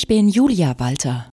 Ich 0.00 0.06
bin 0.06 0.28
Julia 0.28 0.78
Walter. 0.78 1.28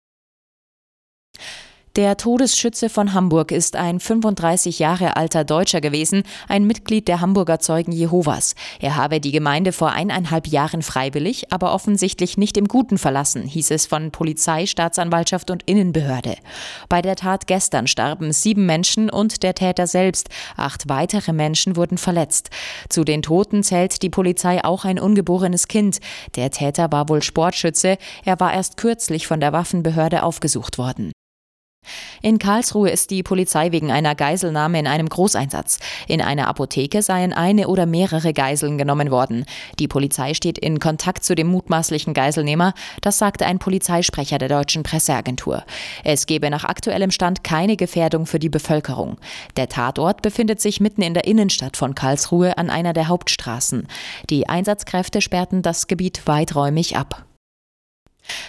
Der 1.94 2.16
Todesschütze 2.16 2.88
von 2.88 3.12
Hamburg 3.12 3.52
ist 3.52 3.76
ein 3.76 4.00
35 4.00 4.78
Jahre 4.78 5.14
alter 5.18 5.44
Deutscher 5.44 5.82
gewesen, 5.82 6.22
ein 6.48 6.66
Mitglied 6.66 7.06
der 7.06 7.20
Hamburger 7.20 7.58
Zeugen 7.58 7.92
Jehovas. 7.92 8.54
Er 8.80 8.96
habe 8.96 9.20
die 9.20 9.30
Gemeinde 9.30 9.72
vor 9.72 9.90
eineinhalb 9.90 10.46
Jahren 10.46 10.80
freiwillig, 10.80 11.52
aber 11.52 11.74
offensichtlich 11.74 12.38
nicht 12.38 12.56
im 12.56 12.66
Guten 12.66 12.96
verlassen, 12.96 13.42
hieß 13.42 13.72
es 13.72 13.84
von 13.84 14.10
Polizei, 14.10 14.64
Staatsanwaltschaft 14.64 15.50
und 15.50 15.64
Innenbehörde. 15.64 16.36
Bei 16.88 17.02
der 17.02 17.14
Tat 17.14 17.46
gestern 17.46 17.86
starben 17.86 18.32
sieben 18.32 18.64
Menschen 18.64 19.10
und 19.10 19.42
der 19.42 19.54
Täter 19.54 19.86
selbst. 19.86 20.30
Acht 20.56 20.88
weitere 20.88 21.34
Menschen 21.34 21.76
wurden 21.76 21.98
verletzt. 21.98 22.48
Zu 22.88 23.04
den 23.04 23.20
Toten 23.20 23.62
zählt 23.62 24.00
die 24.00 24.08
Polizei 24.08 24.64
auch 24.64 24.86
ein 24.86 24.98
ungeborenes 24.98 25.68
Kind. 25.68 25.98
Der 26.36 26.50
Täter 26.50 26.90
war 26.90 27.10
wohl 27.10 27.22
Sportschütze. 27.22 27.98
Er 28.24 28.40
war 28.40 28.54
erst 28.54 28.78
kürzlich 28.78 29.26
von 29.26 29.40
der 29.40 29.52
Waffenbehörde 29.52 30.22
aufgesucht 30.22 30.78
worden. 30.78 31.12
In 32.22 32.38
Karlsruhe 32.38 32.88
ist 32.88 33.10
die 33.10 33.24
Polizei 33.24 33.72
wegen 33.72 33.90
einer 33.90 34.14
Geiselnahme 34.14 34.78
in 34.78 34.86
einem 34.86 35.08
Großeinsatz. 35.08 35.80
In 36.06 36.22
einer 36.22 36.46
Apotheke 36.46 37.02
seien 37.02 37.32
eine 37.32 37.66
oder 37.66 37.84
mehrere 37.84 38.32
Geiseln 38.32 38.78
genommen 38.78 39.10
worden. 39.10 39.44
Die 39.80 39.88
Polizei 39.88 40.34
steht 40.34 40.56
in 40.56 40.78
Kontakt 40.78 41.24
zu 41.24 41.34
dem 41.34 41.48
mutmaßlichen 41.48 42.14
Geiselnehmer, 42.14 42.74
das 43.00 43.18
sagte 43.18 43.44
ein 43.44 43.58
Polizeisprecher 43.58 44.38
der 44.38 44.48
deutschen 44.48 44.84
Presseagentur. 44.84 45.64
Es 46.04 46.26
gebe 46.26 46.48
nach 46.48 46.64
aktuellem 46.64 47.10
Stand 47.10 47.42
keine 47.42 47.76
Gefährdung 47.76 48.26
für 48.26 48.38
die 48.38 48.48
Bevölkerung. 48.48 49.18
Der 49.56 49.68
Tatort 49.68 50.22
befindet 50.22 50.60
sich 50.60 50.80
mitten 50.80 51.02
in 51.02 51.14
der 51.14 51.24
Innenstadt 51.24 51.76
von 51.76 51.96
Karlsruhe 51.96 52.56
an 52.56 52.70
einer 52.70 52.92
der 52.92 53.08
Hauptstraßen. 53.08 53.88
Die 54.30 54.48
Einsatzkräfte 54.48 55.20
sperrten 55.20 55.62
das 55.62 55.88
Gebiet 55.88 56.22
weiträumig 56.26 56.96
ab. 56.96 57.26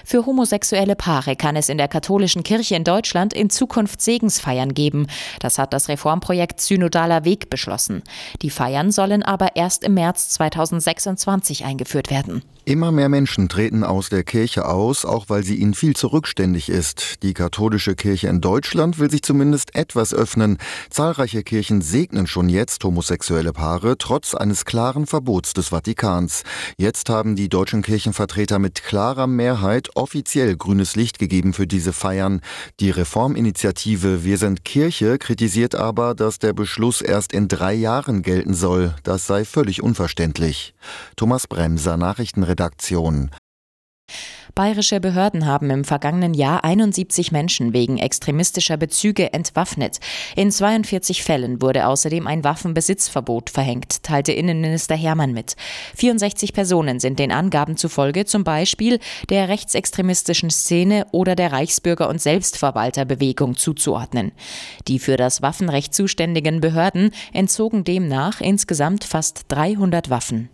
Für 0.06 0.26
homosexuelle 0.26 0.96
Paare 0.96 1.36
kann 1.36 1.56
es 1.56 1.70
in 1.70 1.78
der 1.78 1.88
katholischen 1.88 2.44
Kirche 2.44 2.76
in 2.76 2.84
Deutschland 2.84 3.34
in 3.34 3.50
Zukunft 3.50 4.02
Segensfeiern 4.02 4.74
geben. 4.74 5.08
Das 5.40 5.58
hat 5.58 5.74
das 5.74 5.90
Reformprojekt 5.90 6.62
Synodaler 6.62 7.26
Weg 7.26 7.50
beschlossen. 7.50 8.04
Die 8.42 8.50
Feiern 8.50 8.92
sollen 8.92 9.24
aber 9.24 9.56
erst 9.56 9.84
im 9.84 9.96
März 9.96 10.30
2026 10.30 11.66
eingeführt 11.66 12.12
werden. 12.12 12.44
Immer 12.66 12.94
mehr 12.94 13.10
Menschen 13.10 13.50
treten 13.50 13.84
aus 13.84 14.08
der 14.08 14.24
Kirche 14.24 14.66
aus, 14.66 15.04
auch 15.04 15.26
weil 15.28 15.44
sie 15.44 15.56
ihnen 15.56 15.74
viel 15.74 15.98
zurückständig 15.98 16.70
ist. 16.70 17.22
Die 17.22 17.34
katholische 17.34 17.94
Kirche 17.94 18.30
in 18.30 18.40
Deutschland 18.40 19.00
will 19.00 19.12
sich 19.12 19.22
zumindest 19.22 19.76
etwas 19.76 20.14
öffnen. 20.14 20.58
Zahlreiche 20.90 21.44
Kirchen 21.44 21.82
segnen 21.82 22.26
schon 22.26 22.48
jetzt 22.48 22.82
homosexuelle 22.86 23.52
Paare, 23.52 23.98
trotz 23.98 24.34
eines 24.34 24.64
klaren 24.64 25.08
Verbots 25.08 25.52
des 25.52 25.70
Vatikans. 25.70 26.44
Jetzt 26.78 27.10
haben 27.10 27.36
die 27.36 27.50
deutschen 27.50 27.82
Kirchenvertreter 27.82 28.60
mit 28.60 28.84
klarer 28.84 29.28
Mehrheit 29.28 29.63
offiziell 29.96 30.56
grünes 30.56 30.96
Licht 30.96 31.20
gegeben 31.20 31.54
für 31.54 31.68
diese 31.68 31.94
Feiern. 31.94 32.42
Die 32.80 32.90
Reforminitiative 32.90 34.24
Wir 34.24 34.38
sind 34.38 34.66
Kirche 34.66 35.18
kritisiert 35.18 35.76
aber, 35.76 36.16
dass 36.16 36.40
der 36.40 36.54
Beschluss 36.54 37.02
erst 37.02 37.34
in 37.34 37.48
drei 37.48 37.74
Jahren 37.74 38.22
gelten 38.22 38.54
soll. 38.54 38.96
Das 39.04 39.28
sei 39.28 39.46
völlig 39.46 39.82
unverständlich. 39.82 40.74
Thomas 41.16 41.48
Bremser, 41.48 41.98
Nachrichtenredakteur 41.98 42.64
Redaktion. 42.64 43.30
Bayerische 44.56 45.00
Behörden 45.00 45.48
haben 45.48 45.72
im 45.72 45.84
vergangenen 45.84 46.36
Jahr 46.36 46.64
71 46.64 47.32
Menschen 47.32 47.74
wegen 47.74 47.98
extremistischer 47.98 48.78
Bezüge 48.78 49.34
entwaffnet. 49.34 50.00
In 50.36 50.52
42 50.52 51.24
Fällen 51.24 51.62
wurde 51.62 51.88
außerdem 51.88 52.28
ein 52.28 52.44
Waffenbesitzverbot 52.44 53.50
verhängt, 53.50 54.04
teilte 54.04 54.32
Innenminister 54.32 54.96
Hermann 54.96 55.34
mit. 55.34 55.56
64 55.96 56.54
Personen 56.54 57.00
sind 57.00 57.18
den 57.18 57.32
Angaben 57.32 57.78
zufolge 57.78 58.26
zum 58.26 58.44
Beispiel 58.44 59.00
der 59.30 59.50
rechtsextremistischen 59.50 60.52
Szene 60.52 61.08
oder 61.12 61.36
der 61.36 61.52
Reichsbürger- 61.52 62.10
und 62.10 62.22
Selbstverwalterbewegung 62.22 63.56
zuzuordnen. 63.56 64.34
Die 64.88 65.00
für 65.00 65.18
das 65.18 65.42
Waffenrecht 65.42 65.96
zuständigen 65.96 66.62
Behörden 66.62 67.12
entzogen 67.34 67.84
demnach 67.84 68.40
insgesamt 68.40 69.04
fast 69.04 69.46
300 69.48 70.12
Waffen. 70.12 70.50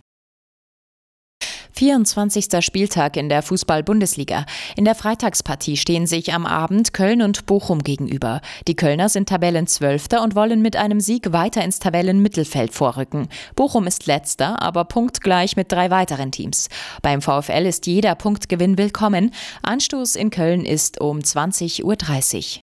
24. 1.72 2.64
Spieltag 2.64 3.16
in 3.16 3.28
der 3.28 3.42
Fußball-Bundesliga. 3.42 4.46
In 4.76 4.84
der 4.84 4.94
Freitagspartie 4.94 5.76
stehen 5.76 6.06
sich 6.06 6.32
am 6.32 6.46
Abend 6.46 6.92
Köln 6.92 7.22
und 7.22 7.46
Bochum 7.46 7.82
gegenüber. 7.82 8.40
Die 8.68 8.76
Kölner 8.76 9.08
sind 9.08 9.28
Tabellenzwölfter 9.28 10.22
und 10.22 10.34
wollen 10.34 10.62
mit 10.62 10.76
einem 10.76 11.00
Sieg 11.00 11.32
weiter 11.32 11.62
ins 11.64 11.78
Tabellenmittelfeld 11.78 12.72
vorrücken. 12.72 13.28
Bochum 13.56 13.86
ist 13.86 14.06
letzter, 14.06 14.60
aber 14.62 14.84
punktgleich 14.84 15.56
mit 15.56 15.72
drei 15.72 15.90
weiteren 15.90 16.32
Teams. 16.32 16.68
Beim 17.02 17.22
VfL 17.22 17.66
ist 17.66 17.86
jeder 17.86 18.14
Punktgewinn 18.14 18.78
willkommen. 18.78 19.32
Anstoß 19.62 20.16
in 20.16 20.30
Köln 20.30 20.64
ist 20.64 21.00
um 21.00 21.18
20.30 21.18 21.84
Uhr. 21.84 22.62